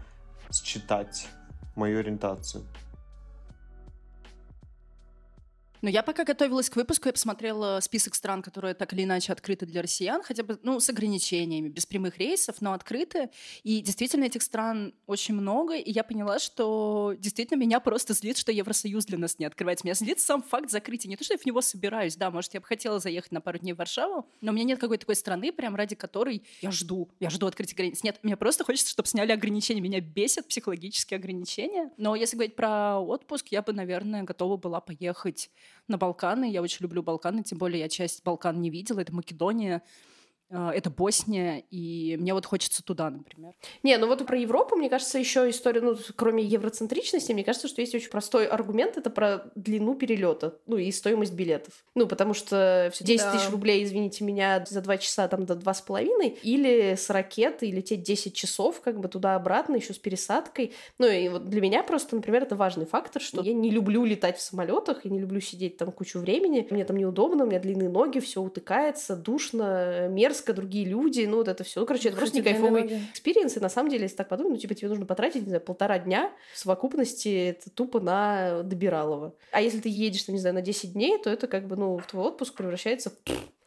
[0.52, 1.28] считать
[1.76, 2.64] мою ориентацию.
[5.82, 9.66] Но я пока готовилась к выпуску, я посмотрела список стран, которые так или иначе открыты
[9.66, 13.30] для россиян, хотя бы ну, с ограничениями, без прямых рейсов, но открыты.
[13.64, 18.52] И действительно этих стран очень много, и я поняла, что действительно меня просто злит, что
[18.52, 19.86] Евросоюз для нас не открывается.
[19.86, 21.10] Меня злит сам факт закрытия.
[21.10, 23.60] Не то, что я в него собираюсь, да, может, я бы хотела заехать на пару
[23.60, 27.10] дней в Варшаву, но у меня нет какой-то такой страны, прям ради которой я жду,
[27.20, 28.04] я жду открытия границ.
[28.04, 29.82] Нет, мне просто хочется, чтобы сняли ограничения.
[29.82, 31.92] Меня бесят психологические ограничения.
[31.98, 35.50] Но если говорить про отпуск, я бы, наверное, готова была поехать
[35.88, 36.50] на Балканы.
[36.50, 39.00] Я очень люблю Балканы, тем более я часть Балкан не видела.
[39.00, 39.82] Это Македония,
[40.50, 43.54] это Босния, и мне вот хочется туда, например.
[43.84, 47.82] Не, ну вот про Европу, мне кажется, еще история, ну, кроме евроцентричности, мне кажется, что
[47.82, 51.74] есть очень простой аргумент, это про длину перелета, ну, и стоимость билетов.
[51.96, 53.32] Ну, потому что 10 да.
[53.32, 57.68] тысяч рублей, извините меня, за 2 часа там до два с половиной, или с ракеты,
[57.68, 60.74] и лететь 10 часов, как бы туда-обратно, еще с пересадкой.
[60.98, 64.38] Ну, и вот для меня просто, например, это важный фактор, что я не люблю летать
[64.38, 67.90] в самолетах, я не люблю сидеть там кучу времени, мне там неудобно, у меня длинные
[67.90, 71.82] ноги, все утыкается, душно, мерзко, резко другие люди, ну вот это все.
[71.82, 74.58] Ну, короче, это просто не кайфовый experience, и на самом деле, если так подумать, ну,
[74.58, 79.36] типа, тебе нужно потратить, не знаю, полтора дня в совокупности это тупо на добиралово.
[79.52, 82.28] А если ты едешь, не знаю, на 10 дней, то это как бы, ну, твой
[82.28, 83.14] отпуск превращается в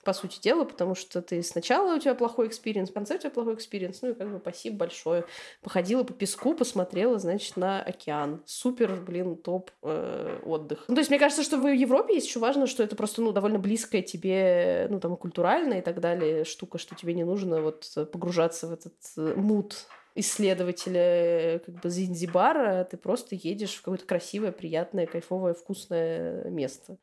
[0.05, 3.31] по сути дела, потому что ты сначала у тебя плохой experience, в конце у тебя
[3.31, 5.25] плохой experience, ну и как бы спасибо большое.
[5.63, 8.43] Походила по песку, посмотрела, значит, на океан.
[8.47, 10.85] Супер, блин, топ э, отдых.
[10.89, 13.33] Ну, то есть мне кажется, что в Европе есть еще важно, что это просто, ну,
[13.33, 17.87] довольно близкая тебе, ну, там, культуральная и так далее штука, что тебе не нужно вот
[18.13, 24.53] погружаться в этот э, mood исследователя как бы Занзибара, ты просто едешь в какое-то красивое,
[24.53, 26.99] приятное, кайфовое, вкусное место.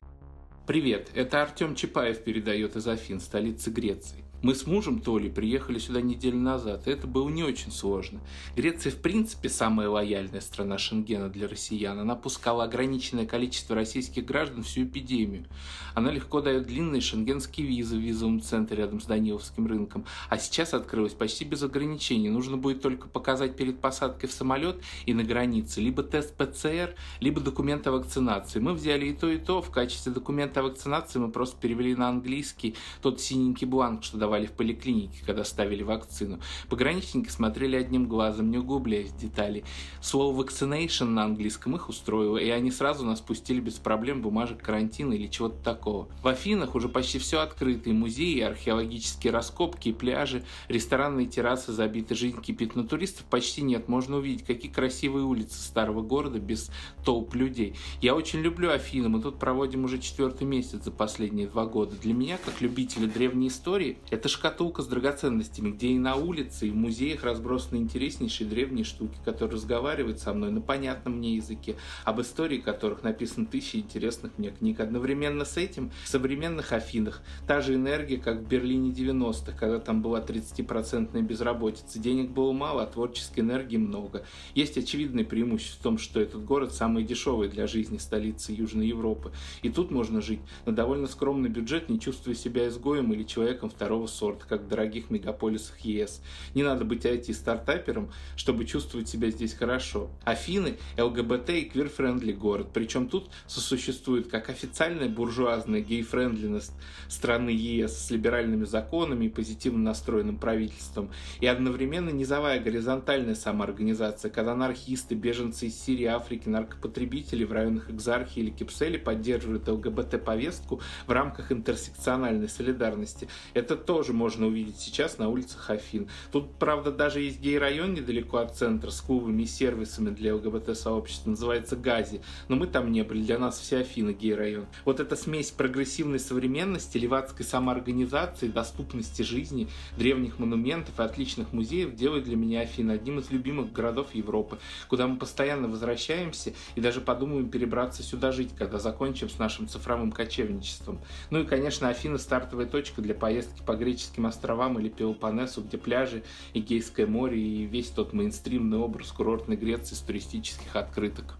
[0.69, 4.23] Привет, это Артем Чапаев передает из Афин, столицы Греции.
[4.41, 8.21] Мы с мужем Толи приехали сюда неделю назад, и это было не очень сложно.
[8.55, 11.99] Греция, в принципе, самая лояльная страна Шенгена для россиян.
[11.99, 15.45] Она пускала ограниченное количество российских граждан всю эпидемию.
[15.93, 20.05] Она легко дает длинные шенгенские визы в визовом центре рядом с Даниловским рынком.
[20.29, 22.29] А сейчас открылась почти без ограничений.
[22.29, 27.41] Нужно будет только показать перед посадкой в самолет и на границе либо тест ПЦР, либо
[27.41, 28.61] документ о вакцинации.
[28.61, 29.61] Мы взяли и то, и то.
[29.61, 34.45] В качестве документа о вакцинации мы просто перевели на английский тот синенький бланк, что давали
[34.45, 36.39] в поликлинике, когда ставили вакцину.
[36.69, 39.63] Пограничники смотрели одним глазом, не углубляясь в детали.
[40.01, 45.13] Слово vaccination на английском их устроило, и они сразу нас пустили без проблем бумажек карантина
[45.13, 46.09] или чего-то такого.
[46.21, 52.13] В Афинах уже почти все открыто, и музеи, археологические раскопки, и пляжи, ресторанные террасы забиты,
[52.13, 53.87] жизнь кипит, туристов почти нет.
[53.87, 56.69] Можно увидеть, какие красивые улицы старого города без
[57.03, 57.73] толп людей.
[57.99, 61.95] Я очень люблю Афины, мы тут проводим уже четвертый месяц за последние два года.
[61.95, 66.71] Для меня, как любителя древней истории, это шкатулка с драгоценностями, где и на улице, и
[66.71, 72.19] в музеях разбросаны интереснейшие древние штуки, которые разговаривают со мной на понятном мне языке, об
[72.21, 74.79] истории которых написано тысячи интересных мне книг.
[74.79, 80.01] Одновременно с этим в современных Афинах та же энергия, как в Берлине 90-х, когда там
[80.01, 81.99] была 30% безработица.
[81.99, 84.25] Денег было мало, а творческой энергии много.
[84.55, 89.31] Есть очевидное преимущество в том, что этот город самый дешевый для жизни столицы Южной Европы.
[89.61, 94.07] И тут можно жить на довольно скромный бюджет, не чувствуя себя изгоем или человеком второго
[94.09, 96.21] сорта, как в дорогих мегаполисах ЕС.
[96.53, 100.09] Не надо быть IT-стартапером, чтобы чувствовать себя здесь хорошо.
[100.23, 102.67] Афины– ЛГБТ и queer-friendly город.
[102.73, 106.73] Причем тут сосуществует как официальная буржуазная гей-френдлиность
[107.07, 114.53] страны ЕС с либеральными законами и позитивно настроенным правительством, и одновременно низовая горизонтальная самоорганизация, когда
[114.53, 121.51] анархисты, беженцы из Сирии, Африки, наркопотребители в районах Экзархии или Кипсели поддерживают ЛГБТ-повестку в рамках
[121.51, 123.27] интерсекциональной солидарности.
[123.53, 126.07] Это тоже можно увидеть сейчас на улицах Афин.
[126.31, 131.75] Тут, правда, даже есть гей-район недалеко от центра с клубами и сервисами для ЛГБТ-сообщества, называется
[131.75, 134.67] Гази, но мы там не были, для нас все Афины гей-район.
[134.85, 142.23] Вот эта смесь прогрессивной современности, левацкой самоорганизации, доступности жизни, древних монументов и отличных музеев делает
[142.23, 147.49] для меня Афины одним из любимых городов Европы, куда мы постоянно возвращаемся и даже подумаем
[147.49, 151.01] перебраться сюда жить, когда закончим с нашим цифровым кочевничеством.
[151.31, 156.23] Ну и, конечно, Афины стартовая точка для поездки по греческим островам или Пелопоннесу, где пляжи,
[156.53, 161.37] Эгейское море и весь тот мейнстримный образ курортной Греции с туристических открыток.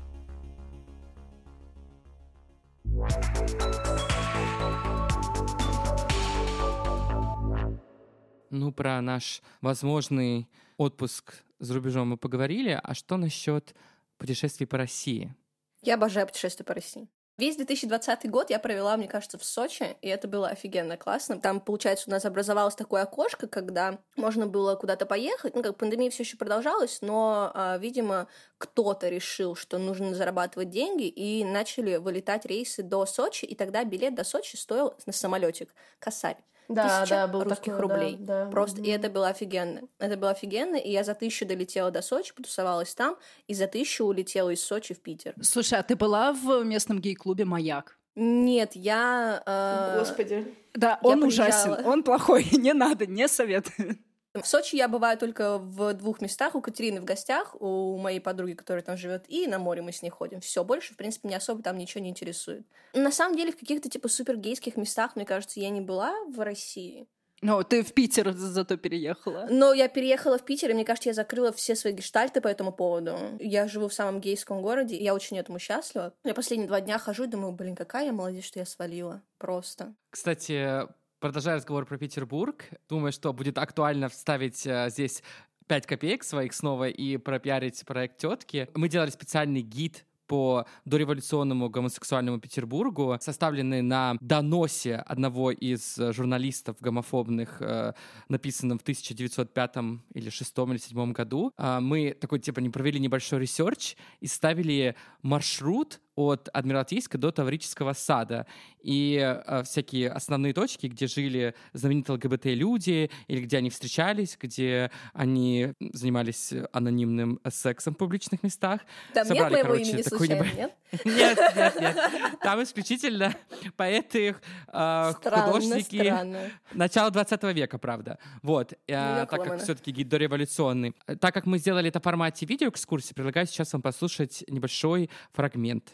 [8.52, 12.80] Ну, про наш возможный отпуск за рубежом мы поговорили.
[12.82, 13.76] А что насчет
[14.18, 15.36] путешествий по России?
[15.84, 17.08] Я обожаю путешествия по России.
[17.40, 21.40] Весь 2020 год я провела, мне кажется, в Сочи, и это было офигенно классно.
[21.40, 25.56] Там, получается, у нас образовалось такое окошко, когда можно было куда-то поехать.
[25.56, 31.08] Ну, как пандемия все еще продолжалась, но, а, видимо, кто-то решил, что нужно зарабатывать деньги,
[31.08, 36.44] и начали вылетать рейсы до Сочи, и тогда билет до Сочи стоил на самолетик косарь.
[36.70, 38.16] Да, Тысяча да, был русских такое, рублей.
[38.20, 38.52] да, да.
[38.52, 38.92] Просто, и Мгм.
[38.92, 39.82] это было офигенно.
[39.98, 44.06] Это было офигенно, и я за тысячу долетела до Сочи, потусовалась там, и за тысячу
[44.06, 45.34] улетела из Сочи в Питер.
[45.42, 47.98] Слушай, а ты была в местном гей-клубе «Маяк»?
[48.16, 49.42] Нет, я...
[49.46, 50.54] э, Господи.
[50.74, 51.92] Да, Я он ужасен, приезжала.
[51.94, 53.98] он плохой, не надо, не советую.
[54.42, 56.56] В Сочи я бываю только в двух местах.
[56.56, 60.02] У Катерины в гостях, у моей подруги, которая там живет, и на море мы с
[60.02, 60.42] ней ходим.
[60.42, 62.66] Все, больше, в принципе, меня особо там ничего не интересует.
[62.94, 67.08] На самом деле, в каких-то типа супергейских местах, мне кажется, я не была в России.
[67.42, 69.48] Ну, ты в Питер зато переехала.
[69.50, 72.74] Но я переехала в Питер, и мне кажется, я закрыла все свои гештальты по этому
[72.74, 73.18] поводу.
[73.40, 76.14] Я живу в самом гейском городе, и я очень этому счастлива.
[76.24, 79.22] Я последние два дня хожу и думаю, блин, какая я молодец, что я свалила.
[79.38, 79.94] Просто.
[80.10, 80.86] Кстати,
[81.20, 85.24] продолжая разговор про Петербург, думаю, что будет актуально вставить э, здесь
[85.68, 88.68] 5 копеек своих снова и пропиарить проект тетки.
[88.74, 97.62] Мы делали специальный гид по дореволюционному гомосексуальному Петербургу, составленный на доносе одного из журналистов гомофобных,
[97.62, 97.94] э,
[98.30, 101.52] написанном в 1905 или 6 или 7 году.
[101.58, 107.94] А Мы такой, типа, не провели небольшой research и ставили маршрут от Адмиралтейства до Таврического
[107.94, 108.46] сада.
[108.82, 115.74] И э, всякие основные точки, где жили знаменитые ЛГБТ-люди, или где они встречались, где они
[115.80, 118.82] занимались анонимным сексом в публичных местах.
[119.14, 120.74] Там Собрали, нет моего короче, имени случайно, небо- нет?
[121.06, 121.98] Нет, нет, нет.
[122.42, 123.36] Там исключительно
[123.78, 124.34] поэты, э,
[124.68, 126.40] Странно, художники странно.
[126.74, 128.18] начала 20 века, правда.
[128.42, 128.74] Вот.
[128.88, 130.96] Э, Ну, так как все-таки гид дореволюционный.
[131.06, 135.94] Э, Так как мы сделали это в формате видеоэкскурсии, предлагаю сейчас вам послушать небольшой фрагмент.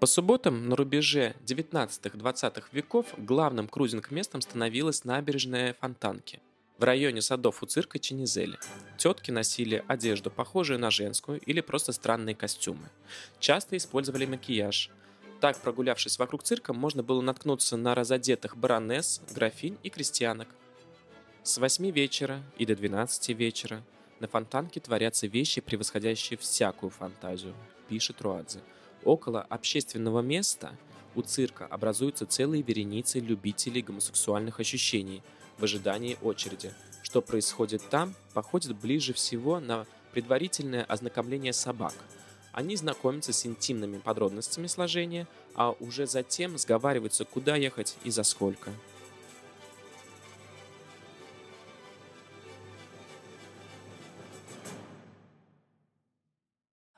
[0.00, 6.40] По субботам на рубеже 19-20 веков главным крузинг-местом становилась набережная Фонтанки
[6.78, 8.56] в районе садов у цирка Ченизели.
[8.96, 12.88] Тетки носили одежду, похожую на женскую, или просто странные костюмы.
[13.40, 14.90] Часто использовали макияж.
[15.40, 20.48] Так, прогулявшись вокруг цирка, можно было наткнуться на разодетых баронесс, графинь и крестьянок.
[21.42, 23.82] С 8 вечера и до 12 вечера
[24.20, 27.54] на Фонтанке творятся вещи, превосходящие всякую фантазию,
[27.88, 28.60] пишет Руадзе.
[29.04, 30.76] Около общественного места
[31.14, 35.22] у цирка образуются целые вереницы любителей гомосексуальных ощущений
[35.58, 36.72] в ожидании очереди.
[37.02, 41.94] Что происходит там, походит ближе всего на предварительное ознакомление собак.
[42.52, 48.72] Они знакомятся с интимными подробностями сложения, а уже затем сговариваются, куда ехать и за сколько.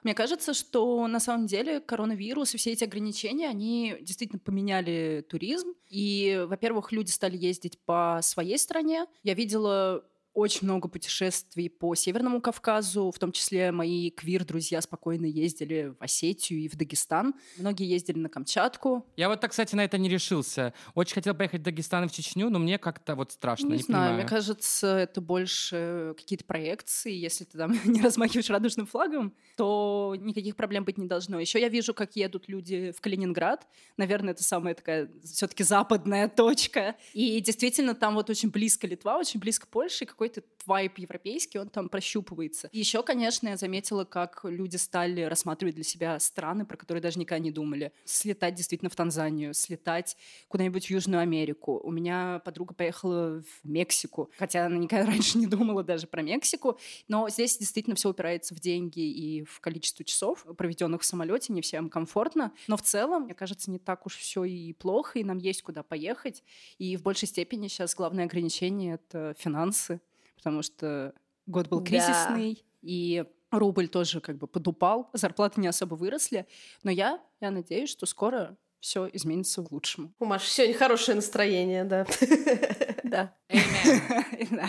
[0.03, 5.75] Мне кажется, что на самом деле коронавирус и все эти ограничения, они действительно поменяли туризм.
[5.89, 9.07] И, во-первых, люди стали ездить по своей стране.
[9.23, 15.95] Я видела очень много путешествий по Северному Кавказу, в том числе мои квир-друзья спокойно ездили
[15.99, 17.35] в Осетию и в Дагестан.
[17.59, 19.07] Многие ездили на Камчатку.
[19.16, 20.73] Я вот так, кстати, на это не решился.
[20.95, 23.83] Очень хотел поехать в Дагестан и в Чечню, но мне как-то вот страшно, не, не,
[23.83, 24.14] знаю, понимаю.
[24.21, 27.12] мне кажется, это больше какие-то проекции.
[27.12, 31.40] Если ты там не размахиваешь радужным флагом, то никаких проблем быть не должно.
[31.40, 33.66] Еще я вижу, как едут люди в Калининград.
[33.97, 36.97] Наверное, это самая такая все-таки западная точка.
[37.14, 41.71] И действительно, там вот очень близко Литва, очень близко Польша, и какой-то вайп европейский, он
[41.71, 42.68] там прощупывается.
[42.73, 47.42] Еще, конечно, я заметила, как люди стали рассматривать для себя страны, про которые даже никогда
[47.42, 47.90] не думали.
[48.04, 50.18] Слетать действительно в Танзанию, слетать
[50.48, 51.81] куда-нибудь в Южную Америку.
[51.83, 56.79] У меня подруга поехала в Мексику, хотя она никогда раньше не думала даже про Мексику.
[57.08, 61.62] Но здесь действительно все упирается в деньги и в количество часов, проведенных в самолете, не
[61.62, 62.52] всем комфортно.
[62.68, 65.83] Но в целом, мне кажется, не так уж все и плохо, и нам есть куда
[65.83, 66.44] поехать.
[66.77, 70.00] И в большей степени сейчас главное ограничение— это финансы,
[70.41, 71.13] потому что
[71.47, 71.87] год был Да.
[71.87, 76.47] кризисный, и рубль тоже как бы подупал, зарплаты не особо выросли.
[76.83, 80.15] Но я, я надеюсь, что скоро все изменится к лучшему.
[80.19, 82.07] У Маши сегодня хорошее настроение, да.
[83.05, 83.35] Да.
[84.51, 84.67] Да.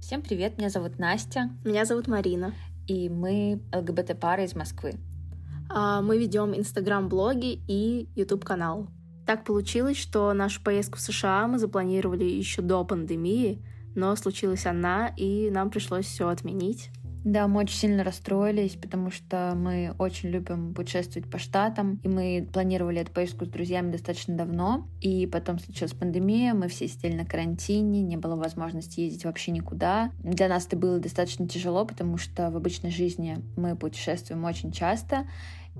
[0.00, 2.52] Всем привет, меня зовут Настя, Меня зовут Марина.
[2.86, 4.92] и мы ЛГБТ-пара из Москвы.
[5.70, 8.88] А, Мы ведем инстаграм-блоги и YouTube канал.
[9.26, 13.64] Так получилось, что нашу поездку в США мы запланировали еще до пандемии,
[13.94, 16.90] но случилась она, и нам пришлось все отменить.
[17.24, 22.46] Да, мы очень сильно расстроились, потому что мы очень любим путешествовать по штатам, и мы
[22.52, 27.24] планировали эту поездку с друзьями достаточно давно, и потом случилась пандемия, мы все сидели на
[27.24, 30.12] карантине, не было возможности ездить вообще никуда.
[30.18, 35.26] Для нас это было достаточно тяжело, потому что в обычной жизни мы путешествуем очень часто,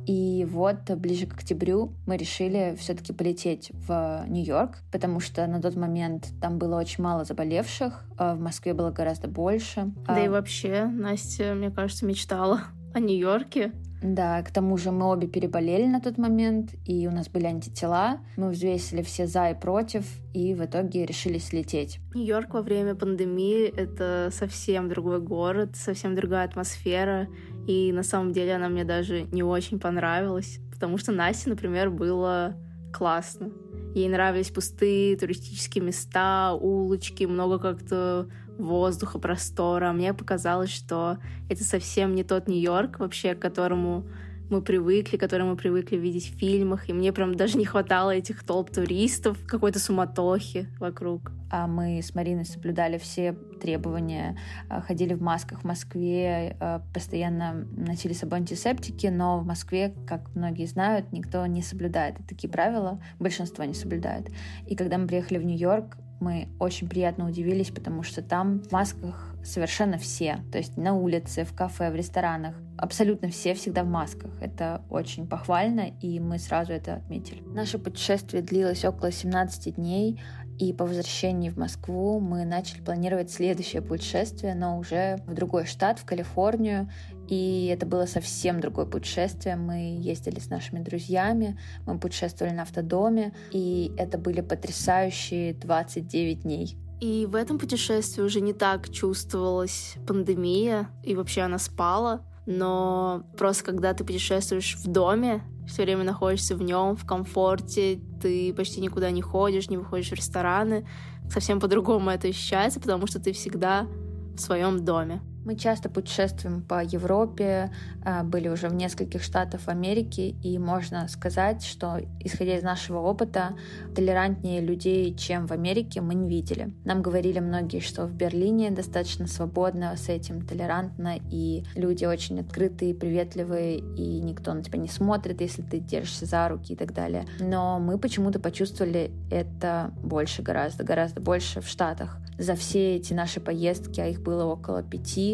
[0.06, 5.76] и вот ближе к октябрю мы решили все-таки полететь в Нью-Йорк, потому что на тот
[5.76, 9.92] момент там было очень мало заболевших, а в Москве было гораздо больше.
[10.06, 13.72] Да и А, вообще, Настя, мне кажется, мечтала о Нью-Йорке.
[14.04, 18.18] Да, к тому же мы обе переболели на тот момент, и у нас были антитела.
[18.36, 22.00] Мы взвесили все за и против, и в итоге решили слететь.
[22.14, 27.28] Нью-Йорк во время пандемии— это совсем другой город, совсем другая атмосфера,
[27.66, 32.56] и на самом деле она мне даже не очень понравилась, потому что Насте, например, было
[32.92, 33.50] классно.
[33.94, 39.92] Ей нравились пустые туристические места, улочки, много как-то воздуха, простора.
[39.92, 44.06] Мне показалось, что это совсем не тот Нью-Йорк вообще, к которому
[44.50, 46.88] мы привыкли, который мы привыкли видеть в фильмах.
[46.88, 51.32] И мне прям даже не хватало этих толп туристов, какой-то суматохи вокруг.
[51.50, 54.36] А мы с Мариной соблюдали все требования,
[54.68, 59.94] а, ходили в масках в Москве, а, постоянно носили с собой антисептики, но в Москве,
[60.06, 64.30] как многие знают, никто не соблюдает такие правила, большинство не соблюдает.
[64.66, 69.33] И когда мы приехали в Нью-Йорк, мы очень приятно удивились, потому что там в масках
[69.44, 70.38] совершенно все.
[70.50, 72.56] То есть на улице, в кафе, в ресторанах.
[72.76, 74.30] Абсолютно все всегда в масках.
[74.40, 77.42] Это очень похвально, и мы сразу это отметили.
[77.46, 80.20] Наше путешествие длилось около 17 дней,
[80.58, 85.98] и по возвращении в Москву мы начали планировать следующее путешествие, но уже в другой штат,
[85.98, 86.88] в Калифорнию.
[87.28, 89.56] И это было совсем другое путешествие.
[89.56, 96.76] Мы ездили с нашими друзьями, мы путешествовали на автодоме, и это были потрясающие 29 дней.
[97.04, 102.22] И в этом путешествии уже не так чувствовалась пандемия, и вообще она спала.
[102.46, 108.54] Но просто когда ты путешествуешь в доме, все время находишься в нем, в комфорте, ты
[108.54, 110.88] почти никуда не ходишь, не выходишь в рестораны,
[111.28, 113.86] совсем по-другому это ощущается, потому что ты всегда
[114.34, 115.20] в своем доме.
[115.44, 117.70] Мы часто путешествуем по Европе,
[118.02, 123.54] а, были уже в нескольких штатах Америки, и можно сказать, что, исходя из нашего опыта,
[123.94, 126.72] толерантнее людей, чем в Америке, мы не видели.
[126.84, 132.94] Нам говорили многие, что в Берлине достаточно свободно с этим, толерантно, и люди очень открытые,
[132.94, 137.26] приветливые, и никто на тебя не смотрит, если ты держишься за руки и так далее.
[137.38, 142.18] Но мы почему-то почувствовали это больше гораздо, гораздо больше в Штатах.
[142.38, 145.33] За все эти наши поездки, а их было около пяти,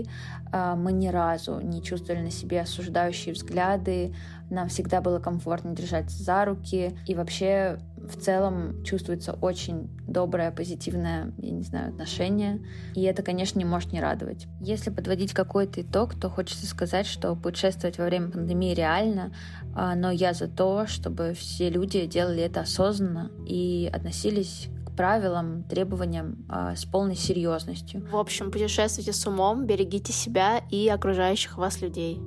[0.52, 4.14] а, мы ни разу не чувствовали на себе осуждающие взгляды,
[4.50, 11.32] нам всегда было комфортно держаться за руки, и вообще в целом чувствуется очень доброе, позитивное,
[11.38, 12.60] я не знаю, отношение,
[12.94, 14.46] и это, конечно, не может не радовать.
[14.60, 19.32] Если подводить какой-то итог, то хочется сказать, что путешествовать во время пандемии реально,
[19.74, 24.68] а, но я за то, чтобы все люди делали это осознанно и относились
[25.00, 28.06] правилам, требованиям а, с полной серьезностью.
[28.10, 32.20] В общем, путешествуйте с умом, берегите себя и окружающих вас людей.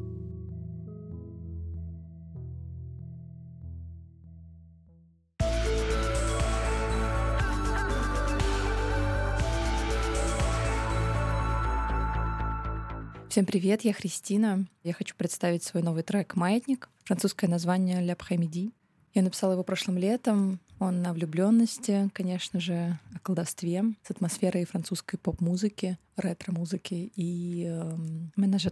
[13.29, 14.65] Всем привет, я Христина.
[14.81, 16.89] Я хочу представить свой новый трек «Маятник».
[17.03, 18.71] Французское название «Ля Пхамиди».
[19.13, 20.59] Я написала его прошлым летом.
[20.79, 27.97] Он о влюбленности, конечно же, о колдовстве с атмосферой французской поп-музыки, ретро-музыки и э,
[28.35, 28.71] менаже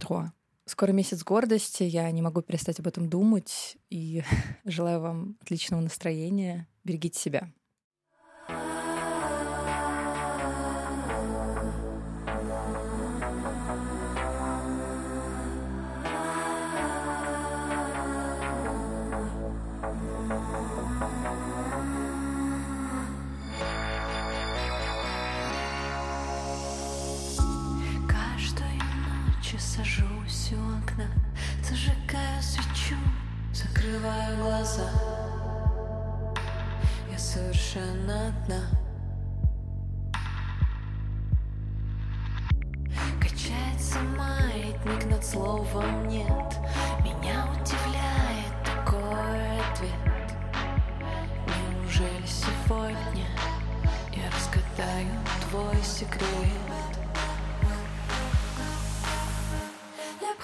[0.65, 4.23] Скоро месяц гордости, я не могу перестать об этом думать и
[4.65, 6.67] желаю вам отличного настроения.
[6.83, 7.51] Берегите себя.
[45.62, 46.57] Словом нет.
[47.03, 49.91] Меня удивляет такой ответ.
[51.47, 53.28] Неужели сегодня
[54.12, 56.28] я разгадаю твой секрет?
[60.20, 60.36] Это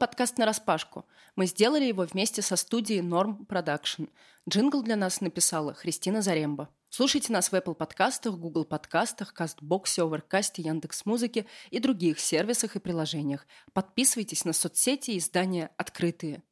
[0.00, 1.04] подкаст «Нараспашку».
[1.36, 4.08] Мы сделали его вместе со студией Norm Production.
[4.48, 6.70] Джингл для нас написала Христина Заремба.
[6.88, 12.76] Слушайте нас в Apple подкастах, Google подкастах, Castbox е, Overcast е, Яндекс.Музыке и других сервисах
[12.76, 13.46] и приложениях.
[13.74, 16.42] Подписывайтесь на соцсети и издания «Открытые».